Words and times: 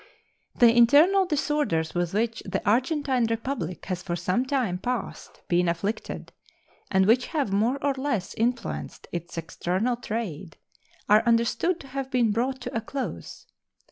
The 0.55 0.75
internal 0.75 1.27
disorders 1.27 1.93
with 1.93 2.15
which 2.15 2.41
the 2.43 2.67
Argentine 2.67 3.27
Republic 3.27 3.85
has 3.85 4.01
for 4.01 4.15
some 4.15 4.47
time 4.47 4.79
past 4.79 5.43
been 5.47 5.69
afflicted, 5.69 6.31
and 6.89 7.05
which 7.05 7.27
have 7.27 7.53
more 7.53 7.77
or 7.85 7.93
less 7.93 8.33
influenced 8.33 9.05
its 9.11 9.37
external 9.37 9.97
trade, 9.97 10.57
are 11.07 11.21
understood 11.27 11.79
to 11.81 11.87
have 11.89 12.09
been 12.09 12.31
brought 12.31 12.61
to 12.61 12.75
a 12.75 12.81
close. 12.81 13.45